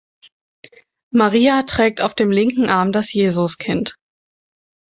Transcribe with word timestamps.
Maria 1.13 1.61
trägt 1.61 2.01
auf 2.01 2.15
dem 2.15 2.31
linken 2.31 2.69
Arm 2.69 2.91
das 2.91 3.13
Jesuskind. 3.13 3.95